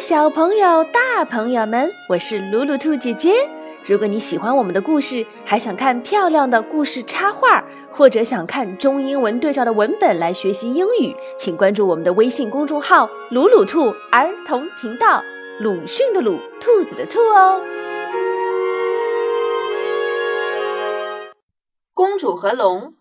[0.00, 3.34] 小朋友、大朋友们，我是鲁鲁兔姐姐。
[3.84, 15.22] 如果你喜欢我们的故事，还想看漂亮的故事插画，或者想看中英文对照的文本来学习英语，请关注我们的微信公众号“鲁鲁兔儿童频道”，
[15.60, 17.60] 鲁迅的鲁，兔子的兔哦。
[21.92, 22.94] 公主和龙，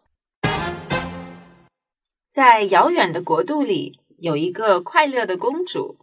[2.29, 5.96] 在遥远的国度里，有一个快乐的公主。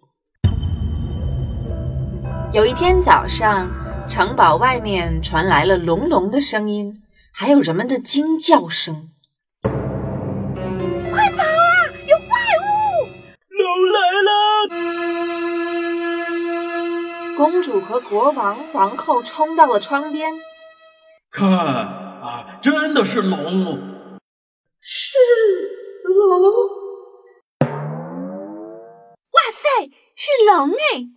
[2.52, 3.68] 有一天早上，
[4.08, 9.10] 城堡外面传来了隆隆的声音，还有人们的惊叫声。
[9.62, 9.72] 快
[11.32, 11.68] 跑啊！
[12.06, 12.64] 有怪物！
[13.50, 14.30] 龙来了！
[17.36, 20.32] 公主和国王、皇后冲到了窗边，
[21.30, 23.76] 看啊，真的是龙！
[24.80, 25.18] 是
[26.04, 26.40] 龙！
[29.32, 31.10] 哇塞，是龙哎！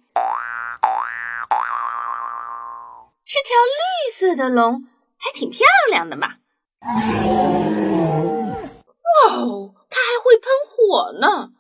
[3.32, 6.30] 是条绿色的龙，还挺漂亮的嘛！
[9.22, 11.52] 哇哦，它还会喷火呢！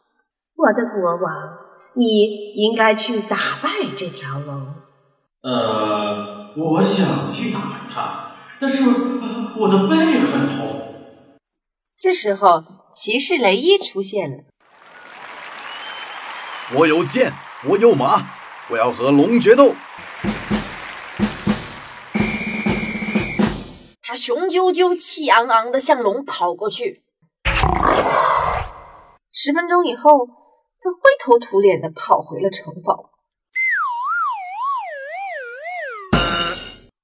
[0.56, 1.59] 我的国王，
[1.94, 4.73] 你应该去打败这条龙。
[5.44, 8.83] 呃，我想去打败它，但是
[9.56, 11.38] 我的背很痛。
[11.95, 14.38] 这时候，骑士雷伊出现了。
[16.73, 17.31] 我有剑，
[17.66, 18.26] 我有马，
[18.72, 19.76] 我要和龙决斗。
[24.09, 27.03] 他雄赳赳、气昂昂的向龙跑过去。
[29.31, 33.11] 十分钟以后，他灰头土脸的跑回了城堡。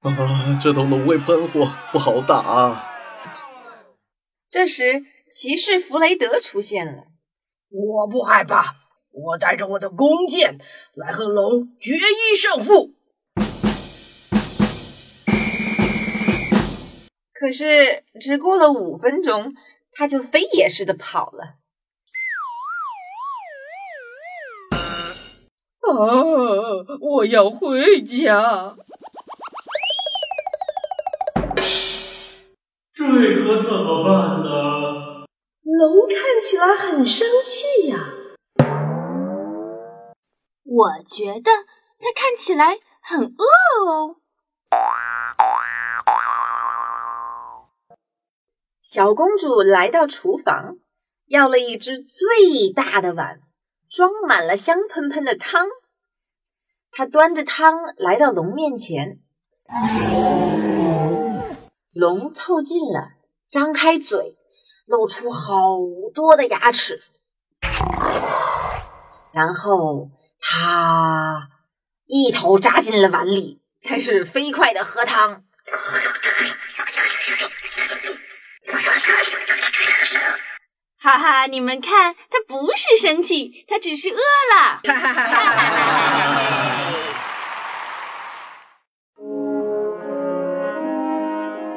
[0.01, 2.89] 啊，这头龙会喷火，不好打。
[4.49, 7.03] 这时，骑士弗雷德出现了。
[7.69, 8.77] 我不害怕，
[9.11, 10.57] 我带着我的弓箭
[10.95, 12.94] 来和龙决一胜负。
[17.45, 19.53] 可是，只过了五分钟，
[19.91, 21.57] 它就飞也似的跑了。
[25.81, 25.93] 啊！
[26.99, 28.75] 我要回家。
[32.91, 35.27] 这可怎么办呢？
[35.61, 37.99] 龙看起来很生气呀。
[40.63, 41.51] 我觉得
[41.99, 44.15] 它看起来很饿哦。
[48.95, 50.77] 小公主来到厨房，
[51.25, 53.41] 要了一只最大的碗，
[53.89, 55.67] 装满了香喷喷的汤。
[56.91, 59.19] 她端着汤来到龙面前，
[61.91, 63.09] 龙凑近了，
[63.49, 64.37] 张开嘴，
[64.85, 65.75] 露出好
[66.13, 67.01] 多的牙齿，
[69.33, 71.49] 然后它
[72.05, 75.43] 一头扎进了碗里，开始飞快的喝汤。
[81.25, 84.79] 哈，你们看，他不是生气，他只是饿了。
[84.83, 85.41] 哈哈哈哈！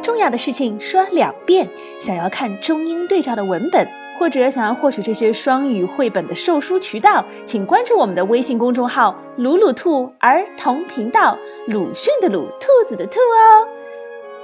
[0.02, 1.66] 重要的事情说两遍。
[1.98, 3.88] 想要看中英对照的文本，
[4.18, 11.38] 或者想要获取这些双语绘本的售书渠道，请关注我们的微信公众号“鲁鲁兔儿童频道”，
[11.68, 13.66] 鲁迅的鲁，兔子的兔哦。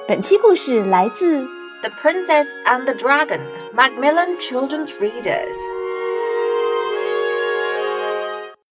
[0.08, 1.46] 本期故事来自。
[1.82, 3.40] The Princess and the Dragon,
[3.74, 5.58] Macmillan Children's Readers.